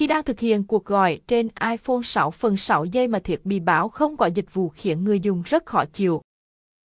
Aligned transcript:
Khi 0.00 0.06
đang 0.06 0.24
thực 0.24 0.40
hiện 0.40 0.64
cuộc 0.64 0.84
gọi 0.84 1.20
trên 1.26 1.48
iPhone 1.70 2.02
6 2.04 2.30
phần 2.30 2.56
6 2.56 2.84
giây 2.84 3.08
mà 3.08 3.18
thiết 3.18 3.46
bị 3.46 3.60
báo 3.60 3.88
không 3.88 4.16
có 4.16 4.26
dịch 4.26 4.54
vụ 4.54 4.68
khiến 4.68 5.04
người 5.04 5.20
dùng 5.20 5.42
rất 5.46 5.66
khó 5.66 5.84
chịu. 5.92 6.22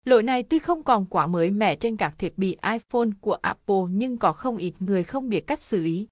Lỗi 0.05 0.23
này 0.23 0.43
tuy 0.43 0.59
không 0.59 0.83
còn 0.83 1.07
quá 1.07 1.27
mới 1.27 1.51
mẻ 1.51 1.77
trên 1.77 1.97
các 1.97 2.15
thiết 2.19 2.39
bị 2.39 2.57
iPhone 2.63 3.09
của 3.21 3.33
Apple 3.33 3.77
nhưng 3.91 4.19
có 4.19 4.33
không 4.33 4.57
ít 4.57 4.75
người 4.81 5.05
không 5.05 5.29
biết 5.29 5.47
cách 5.47 5.63
xử 5.63 5.81
lý. 5.81 6.07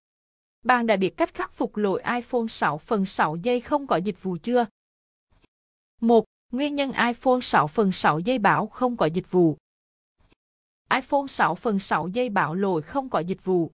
Bạn 0.65 0.87
đã 0.87 0.97
biết 0.97 1.17
cách 1.17 1.35
khắc 1.35 1.53
phục 1.53 1.77
lỗi 1.77 2.03
iPhone 2.15 2.47
6 2.49 2.79
phần 2.79 3.05
6 3.05 3.37
giây 3.37 3.61
không 3.61 3.87
có 3.87 3.97
dịch 3.97 4.23
vụ 4.23 4.37
chưa? 4.43 4.67
1. 6.01 6.25
Nguyên 6.53 6.75
nhân 6.75 6.93
iPhone 6.93 7.41
6 7.43 7.67
phần 7.67 7.93
6 7.93 8.19
giây 8.19 8.39
báo 8.39 8.67
không 8.67 8.97
có 8.97 9.07
dịch 9.07 9.31
vụ. 9.31 9.57
iPhone 10.95 11.27
6 11.29 11.55
phần 11.55 11.79
6 11.79 12.09
giây 12.09 12.29
báo 12.29 12.55
lỗi 12.55 12.83
không 12.83 13.09
có 13.09 13.19
dịch 13.19 13.45
vụ. 13.45 13.71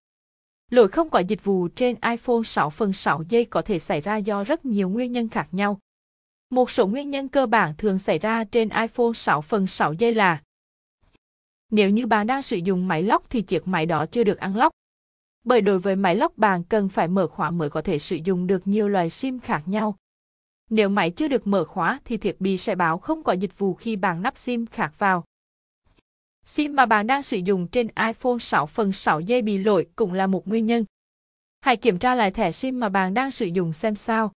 Lỗi 0.75 0.88
không 0.88 1.11
có 1.11 1.18
dịch 1.18 1.45
vụ 1.45 1.68
trên 1.68 1.96
iPhone 2.11 2.43
6 2.45 2.70
phần 2.70 2.93
6 2.93 3.23
giây 3.29 3.45
có 3.45 3.62
thể 3.62 3.79
xảy 3.79 4.00
ra 4.00 4.16
do 4.16 4.45
rất 4.45 4.65
nhiều 4.65 4.88
nguyên 4.88 5.12
nhân 5.12 5.28
khác 5.28 5.48
nhau. 5.52 5.78
Một 6.51 6.70
số 6.70 6.87
nguyên 6.87 7.10
nhân 7.10 7.28
cơ 7.28 7.46
bản 7.46 7.74
thường 7.78 7.98
xảy 7.98 8.19
ra 8.19 8.45
trên 8.45 8.69
iPhone 8.69 9.12
6 9.15 9.41
phần 9.41 9.66
6 9.66 9.92
giây 9.92 10.15
là 10.15 10.42
Nếu 11.70 11.91
như 11.91 12.06
bạn 12.06 12.27
đang 12.27 12.42
sử 12.42 12.56
dụng 12.56 12.88
máy 12.88 13.02
lock 13.02 13.30
thì 13.30 13.42
chiếc 13.42 13.68
máy 13.68 13.87
đó 13.87 14.06
chưa 14.06 14.24
được 14.24 14.41
unlock. 14.41 14.73
Bởi 15.45 15.60
đối 15.60 15.79
với 15.79 15.96
máy 15.96 16.16
lock 16.16 16.38
bạn 16.38 16.65
cần 16.65 16.88
phải 16.88 17.09
mở 17.09 17.27
khóa 17.27 17.51
mới 17.51 17.70
có 17.70 17.82
thể 17.82 17.98
sử 17.98 18.16
dụng 18.24 18.46
được 18.46 18.66
nhiều 18.66 18.88
loại 18.88 19.10
SIM 19.10 19.41
khác 19.41 19.62
nhau. 19.66 19.96
Nếu 20.70 20.88
máy 20.88 21.10
chưa 21.10 21.29
được 21.29 21.46
mở 21.46 21.65
khóa 21.65 22.01
thì 22.04 22.16
thiết 22.16 22.41
bị 22.41 22.59
sẽ 22.59 22.74
báo 22.74 22.98
không 22.98 23.23
có 23.23 23.32
dịch 23.32 23.59
vụ 23.59 23.74
khi 23.74 23.96
bạn 23.96 24.23
nắp 24.23 24.38
SIM 24.38 24.66
khác 24.66 24.93
vào. 24.98 25.24
SIM 26.45 26.77
mà 26.77 26.87
bạn 26.87 27.07
đang 27.07 27.23
sử 27.23 27.37
dụng 27.37 27.66
trên 27.66 27.89
iPhone 28.07 28.39
6 28.41 28.66
phần 28.66 28.93
6 28.93 29.21
dây 29.21 29.43
bị 29.43 29.59
lỗi 29.59 29.87
cũng 29.97 30.12
là 30.12 30.27
một 30.27 30.48
nguyên 30.48 30.66
nhân. 30.66 30.85
Hãy 31.61 31.77
kiểm 31.77 31.98
tra 31.98 32.15
lại 32.15 32.30
thẻ 32.30 32.52
SIM 32.52 32.80
mà 32.80 32.89
bạn 32.89 33.15
đang 33.15 33.30
sử 33.30 33.47
dụng 33.47 33.73
xem 33.73 33.95
sao. 33.95 34.33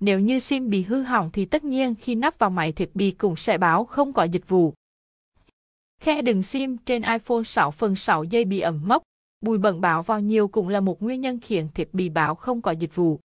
Nếu 0.00 0.20
như 0.20 0.38
SIM 0.38 0.70
bị 0.70 0.82
hư 0.82 1.02
hỏng 1.02 1.30
thì 1.32 1.44
tất 1.44 1.64
nhiên 1.64 1.94
khi 1.94 2.14
nắp 2.14 2.38
vào 2.38 2.50
máy 2.50 2.72
thiết 2.72 2.96
bị 2.96 3.10
cũng 3.10 3.36
sẽ 3.36 3.58
báo 3.58 3.84
không 3.84 4.12
có 4.12 4.22
dịch 4.22 4.48
vụ. 4.48 4.74
Khe 6.00 6.22
đựng 6.22 6.42
SIM 6.42 6.76
trên 6.76 7.02
iPhone 7.02 7.42
6 7.44 7.70
phần 7.70 7.96
6 7.96 8.24
dây 8.24 8.44
bị 8.44 8.60
ẩm 8.60 8.80
mốc, 8.84 9.02
bụi 9.40 9.58
bẩn 9.58 9.80
báo 9.80 10.02
vào 10.02 10.20
nhiều 10.20 10.48
cũng 10.48 10.68
là 10.68 10.80
một 10.80 11.02
nguyên 11.02 11.20
nhân 11.20 11.40
khiến 11.40 11.68
thiết 11.74 11.94
bị 11.94 12.08
báo 12.08 12.34
không 12.34 12.62
có 12.62 12.70
dịch 12.70 12.94
vụ. 12.94 13.20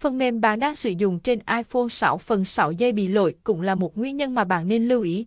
Phần 0.00 0.18
mềm 0.18 0.40
bạn 0.40 0.60
đang 0.60 0.76
sử 0.76 0.90
dụng 0.90 1.20
trên 1.20 1.38
iPhone 1.38 1.88
6 1.90 2.18
phần 2.18 2.44
6 2.44 2.72
dây 2.72 2.92
bị 2.92 3.08
lỗi 3.08 3.34
cũng 3.44 3.62
là 3.62 3.74
một 3.74 3.98
nguyên 3.98 4.16
nhân 4.16 4.34
mà 4.34 4.44
bạn 4.44 4.68
nên 4.68 4.88
lưu 4.88 5.02
ý. 5.02 5.26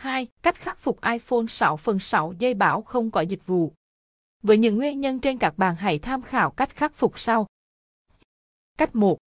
2. 0.00 0.26
Cách 0.42 0.54
khắc 0.54 0.78
phục 0.78 0.98
iPhone 1.04 1.46
6 1.48 1.76
phần 1.76 1.98
6 1.98 2.34
dây 2.38 2.54
bảo 2.54 2.82
không 2.82 3.10
có 3.10 3.20
dịch 3.20 3.46
vụ. 3.46 3.72
Với 4.42 4.58
những 4.58 4.76
nguyên 4.76 5.00
nhân 5.00 5.20
trên 5.20 5.38
các 5.38 5.58
bạn 5.58 5.76
hãy 5.76 5.98
tham 5.98 6.22
khảo 6.22 6.50
cách 6.50 6.76
khắc 6.76 6.94
phục 6.94 7.18
sau. 7.18 7.46
Cách 8.78 8.94
1. 8.94 9.18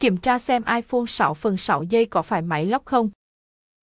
Kiểm 0.00 0.16
tra 0.16 0.38
xem 0.38 0.62
iPhone 0.76 1.06
6 1.08 1.34
phần 1.34 1.56
6 1.56 1.82
giây 1.82 2.06
có 2.06 2.22
phải 2.22 2.42
máy 2.42 2.66
lóc 2.66 2.84
không. 2.84 3.10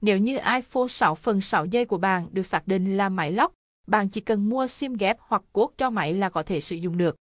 Nếu 0.02 0.17
như 0.17 0.38
iPhone 0.38 0.88
6 0.90 1.16
phần 1.16 1.42
6 1.42 1.66
giây 1.66 1.86
của 1.86 1.98
bạn 1.98 2.28
được 2.32 2.45
xác 2.45 2.67
định 2.67 2.98
là 2.98 3.10
máy 3.10 3.32
lóc, 3.32 3.54
bạn 3.88 4.10
chỉ 4.10 4.22
cần 4.22 4.50
mua 4.50 4.67
SIM 4.67 4.94
ghép 4.94 5.17
hoặc 5.20 5.42
cốt 5.54 5.72
cho 5.78 5.89
máy 5.89 6.14
là 6.14 6.30
có 6.30 6.44
thể 6.44 6.62
sử 6.62 6.76
dụng 6.76 6.98
được. 6.98 7.16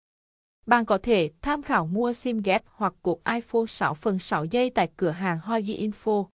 Bạn 0.67 0.85
có 0.85 0.99
thể 1.03 1.31
tham 1.43 1.63
khảo 1.63 1.87
mua 1.87 2.13
SIM 2.13 2.41
ghép 2.43 2.63
hoặc 2.67 2.95
cột 3.03 3.19
iPhone 3.35 3.67
6 3.69 3.95
phần 3.95 4.19
6 4.19 4.45
giây 4.45 4.71
tại 4.71 4.89
cửa 4.97 5.11
hàng 5.11 5.39
Hoigi 5.39 5.89
Info. 5.89 6.27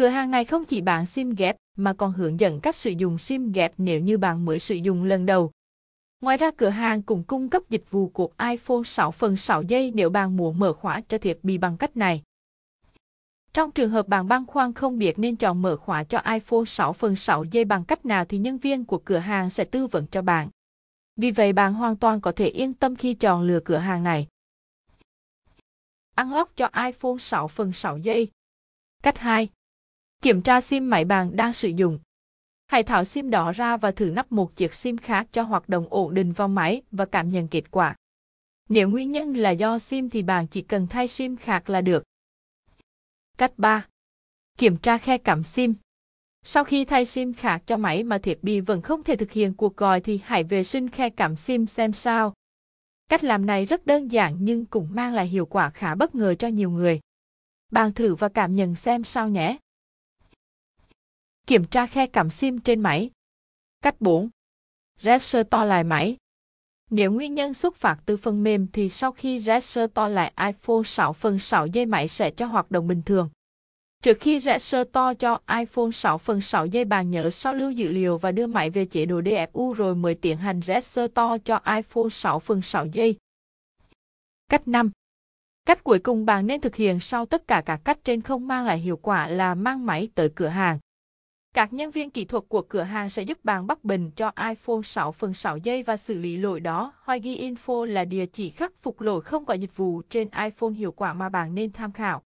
Cửa 0.00 0.08
hàng 0.08 0.30
này 0.30 0.44
không 0.44 0.64
chỉ 0.64 0.80
bán 0.80 1.06
SIM 1.06 1.30
ghép, 1.30 1.56
mà 1.76 1.92
còn 1.92 2.12
hướng 2.12 2.40
dẫn 2.40 2.60
cách 2.60 2.76
sử 2.76 2.90
dụng 2.90 3.18
SIM 3.18 3.52
ghép 3.52 3.72
nếu 3.78 4.00
như 4.00 4.18
bạn 4.18 4.44
mới 4.44 4.58
sử 4.58 4.74
dụng 4.74 5.04
lần 5.04 5.26
đầu. 5.26 5.50
Ngoài 6.20 6.36
ra, 6.36 6.50
cửa 6.56 6.68
hàng 6.68 7.02
cũng 7.02 7.24
cung 7.24 7.48
cấp 7.48 7.62
dịch 7.68 7.90
vụ 7.90 8.08
cuộc 8.08 8.34
iPhone 8.38 8.82
6 8.84 9.10
phần 9.10 9.36
6 9.36 9.62
giây 9.62 9.92
nếu 9.94 10.10
bạn 10.10 10.36
muốn 10.36 10.58
mở 10.58 10.72
khóa 10.72 11.00
cho 11.08 11.18
thiết 11.18 11.44
bị 11.44 11.58
bằng 11.58 11.76
cách 11.76 11.96
này. 11.96 12.22
Trong 13.52 13.70
trường 13.70 13.90
hợp 13.90 14.08
bạn 14.08 14.28
băn 14.28 14.46
khoăn 14.46 14.72
không 14.72 14.98
biết 14.98 15.18
nên 15.18 15.36
chọn 15.36 15.62
mở 15.62 15.76
khóa 15.76 16.04
cho 16.04 16.18
iPhone 16.18 16.64
6 16.66 16.92
phần 16.92 17.16
6 17.16 17.44
giây 17.44 17.64
bằng 17.64 17.84
cách 17.84 18.06
nào 18.06 18.24
thì 18.24 18.38
nhân 18.38 18.58
viên 18.58 18.84
của 18.84 18.98
cửa 18.98 19.18
hàng 19.18 19.50
sẽ 19.50 19.64
tư 19.64 19.86
vấn 19.86 20.06
cho 20.06 20.22
bạn. 20.22 20.48
Vì 21.16 21.30
vậy, 21.30 21.52
bạn 21.52 21.74
hoàn 21.74 21.96
toàn 21.96 22.20
có 22.20 22.32
thể 22.32 22.46
yên 22.46 22.74
tâm 22.74 22.96
khi 22.96 23.14
chọn 23.14 23.42
lựa 23.42 23.60
cửa 23.64 23.78
hàng 23.78 24.02
này. 24.02 24.26
Unlock 26.16 26.56
cho 26.56 26.70
iPhone 26.86 27.18
6 27.18 27.48
phần 27.48 27.72
6 27.72 27.98
giây. 27.98 28.28
Cách 29.02 29.18
2. 29.18 29.48
Kiểm 30.22 30.42
tra 30.42 30.60
SIM 30.60 30.90
máy 30.90 31.04
bạn 31.04 31.36
đang 31.36 31.52
sử 31.52 31.68
dụng. 31.68 31.98
Hãy 32.66 32.82
tháo 32.82 33.04
SIM 33.04 33.30
đó 33.30 33.52
ra 33.52 33.76
và 33.76 33.90
thử 33.90 34.10
nắp 34.10 34.32
một 34.32 34.56
chiếc 34.56 34.74
SIM 34.74 34.96
khác 34.96 35.26
cho 35.32 35.42
hoạt 35.42 35.68
động 35.68 35.86
ổn 35.90 36.14
định 36.14 36.32
vào 36.32 36.48
máy 36.48 36.82
và 36.90 37.04
cảm 37.04 37.28
nhận 37.28 37.48
kết 37.48 37.70
quả. 37.70 37.96
Nếu 38.68 38.88
nguyên 38.88 39.12
nhân 39.12 39.34
là 39.34 39.50
do 39.50 39.78
SIM 39.78 40.08
thì 40.10 40.22
bạn 40.22 40.46
chỉ 40.46 40.62
cần 40.62 40.86
thay 40.86 41.08
SIM 41.08 41.36
khác 41.36 41.70
là 41.70 41.80
được. 41.80 42.02
Cách 43.38 43.52
3. 43.56 43.86
Kiểm 44.58 44.76
tra 44.76 44.98
khe 44.98 45.18
cắm 45.18 45.42
SIM. 45.42 45.74
Sau 46.44 46.64
khi 46.64 46.84
thay 46.84 47.06
SIM 47.06 47.32
khác 47.32 47.62
cho 47.66 47.76
máy 47.76 48.02
mà 48.02 48.18
thiết 48.18 48.38
bị 48.42 48.60
vẫn 48.60 48.82
không 48.82 49.02
thể 49.02 49.16
thực 49.16 49.32
hiện 49.32 49.54
cuộc 49.54 49.76
gọi 49.76 50.00
thì 50.00 50.20
hãy 50.24 50.44
vệ 50.44 50.62
sinh 50.62 50.88
khe 50.88 51.10
cắm 51.10 51.36
SIM 51.36 51.66
xem 51.66 51.92
sao. 51.92 52.34
Cách 53.08 53.24
làm 53.24 53.46
này 53.46 53.64
rất 53.64 53.86
đơn 53.86 54.08
giản 54.08 54.36
nhưng 54.40 54.66
cũng 54.66 54.88
mang 54.90 55.14
lại 55.14 55.26
hiệu 55.26 55.46
quả 55.46 55.70
khá 55.70 55.94
bất 55.94 56.14
ngờ 56.14 56.34
cho 56.34 56.48
nhiều 56.48 56.70
người. 56.70 57.00
Bạn 57.72 57.92
thử 57.92 58.14
và 58.14 58.28
cảm 58.28 58.54
nhận 58.54 58.74
xem 58.74 59.04
sao 59.04 59.28
nhé. 59.28 59.58
Kiểm 61.50 61.64
tra 61.64 61.86
khe 61.86 62.06
cảm 62.06 62.30
SIM 62.30 62.58
trên 62.58 62.80
máy. 62.80 63.10
Cách 63.82 64.00
4. 64.00 64.28
to 65.50 65.64
lại 65.64 65.84
máy. 65.84 66.16
Nếu 66.90 67.12
nguyên 67.12 67.34
nhân 67.34 67.54
xuất 67.54 67.76
phát 67.76 67.96
từ 68.06 68.16
phần 68.16 68.42
mềm 68.42 68.66
thì 68.72 68.90
sau 68.90 69.12
khi 69.12 69.40
restore 69.40 70.08
lại 70.08 70.32
iPhone 70.46 70.82
6 70.84 71.12
phần 71.12 71.38
6 71.38 71.66
dây 71.66 71.86
máy 71.86 72.08
sẽ 72.08 72.30
cho 72.30 72.46
hoạt 72.46 72.70
động 72.70 72.88
bình 72.88 73.02
thường. 73.02 73.28
Trước 74.02 74.18
khi 74.20 74.40
restore 74.40 75.14
cho 75.18 75.40
iPhone 75.58 75.90
6 75.92 76.18
phần 76.18 76.40
6 76.40 76.66
dây 76.66 76.84
bạn 76.84 77.10
nhớ 77.10 77.30
sao 77.30 77.54
lưu 77.54 77.70
dữ 77.70 77.92
liệu 77.92 78.18
và 78.18 78.32
đưa 78.32 78.46
máy 78.46 78.70
về 78.70 78.84
chế 78.84 79.06
độ 79.06 79.20
DFU 79.20 79.72
rồi 79.72 79.94
mới 79.94 80.14
tiến 80.14 80.36
hành 80.36 80.60
restore 80.62 81.38
cho 81.44 81.60
iPhone 81.76 82.08
6 82.10 82.38
phần 82.38 82.62
6 82.62 82.86
dây 82.86 83.16
Cách 84.48 84.68
5. 84.68 84.90
Cách 85.66 85.84
cuối 85.84 85.98
cùng 85.98 86.26
bạn 86.26 86.46
nên 86.46 86.60
thực 86.60 86.76
hiện 86.76 87.00
sau 87.00 87.26
tất 87.26 87.48
cả 87.48 87.62
các 87.66 87.80
cách 87.84 87.98
trên 88.04 88.20
không 88.20 88.48
mang 88.48 88.64
lại 88.64 88.78
hiệu 88.78 88.96
quả 88.96 89.26
là 89.26 89.54
mang 89.54 89.86
máy 89.86 90.08
tới 90.14 90.28
cửa 90.34 90.48
hàng. 90.48 90.78
Các 91.54 91.72
nhân 91.72 91.90
viên 91.90 92.10
kỹ 92.10 92.24
thuật 92.24 92.44
của 92.48 92.62
cửa 92.62 92.82
hàng 92.82 93.10
sẽ 93.10 93.22
giúp 93.22 93.44
bạn 93.44 93.66
bắt 93.66 93.84
bình 93.84 94.10
cho 94.16 94.32
iPhone 94.48 94.82
6 94.84 95.12
phần 95.12 95.34
6 95.34 95.56
giây 95.56 95.82
và 95.82 95.96
xử 95.96 96.14
lý 96.14 96.36
lỗi 96.36 96.60
đó. 96.60 96.92
Hoigi 97.02 97.24
Info 97.24 97.84
là 97.84 98.04
địa 98.04 98.26
chỉ 98.26 98.50
khắc 98.50 98.72
phục 98.82 99.00
lỗi 99.00 99.20
không 99.20 99.44
có 99.44 99.54
dịch 99.54 99.76
vụ 99.76 100.02
trên 100.10 100.28
iPhone 100.44 100.72
hiệu 100.72 100.92
quả 100.92 101.14
mà 101.14 101.28
bạn 101.28 101.54
nên 101.54 101.72
tham 101.72 101.92
khảo. 101.92 102.22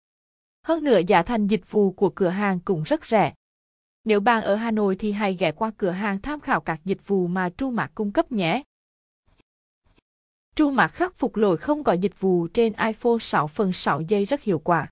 Hơn 0.66 0.84
nữa, 0.84 1.00
giá 1.08 1.24
thành 1.24 1.48
dịch 1.48 1.72
vụ 1.72 1.92
của 1.92 2.10
cửa 2.10 2.30
hàng 2.30 2.60
cũng 2.60 2.84
rất 2.84 3.06
rẻ. 3.06 3.34
Nếu 4.04 4.20
bạn 4.20 4.44
ở 4.44 4.56
Hà 4.56 4.72
Nội 4.72 4.96
thì 4.96 5.12
hãy 5.12 5.36
ghé 5.40 5.52
qua 5.52 5.72
cửa 5.78 5.92
hàng 5.92 6.22
tham 6.22 6.40
khảo 6.40 6.62
các 6.62 6.80
dịch 6.86 7.08
vụ 7.08 7.28
mà 7.28 7.50
Tru 7.50 7.70
Mạc 7.70 7.92
cung 7.96 8.12
cấp 8.12 8.32
nhé. 8.32 8.64
Tru 10.56 10.70
Mạc 10.70 10.88
khắc 10.88 11.16
phục 11.16 11.36
lỗi 11.36 11.58
không 11.58 11.84
có 11.84 11.94
dịch 11.94 12.20
vụ 12.20 12.48
trên 12.48 12.74
iPhone 12.74 13.18
6 13.20 13.48
phần 13.48 13.74
6 13.74 14.02
giây 14.02 14.26
rất 14.26 14.42
hiệu 14.42 14.60
quả. 14.60 14.90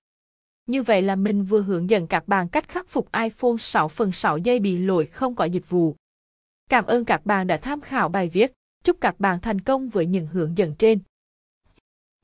Như 0.66 0.82
vậy 0.82 1.02
là 1.02 1.16
mình 1.16 1.44
vừa 1.44 1.62
hướng 1.62 1.90
dẫn 1.90 2.06
các 2.06 2.28
bạn 2.28 2.48
cách 2.48 2.68
khắc 2.68 2.88
phục 2.88 3.08
iPhone 3.12 3.56
6 3.58 3.88
phần 3.88 4.12
6 4.12 4.38
giây 4.38 4.60
bị 4.60 4.78
lỗi 4.78 5.06
không 5.06 5.34
có 5.34 5.44
dịch 5.44 5.70
vụ. 5.70 5.96
Cảm 6.70 6.86
ơn 6.86 7.04
các 7.04 7.26
bạn 7.26 7.46
đã 7.46 7.56
tham 7.56 7.80
khảo 7.80 8.08
bài 8.08 8.28
viết. 8.28 8.52
Chúc 8.84 8.96
các 9.00 9.20
bạn 9.20 9.40
thành 9.40 9.60
công 9.60 9.88
với 9.88 10.06
những 10.06 10.26
hướng 10.26 10.58
dẫn 10.58 10.74
trên. 10.74 10.98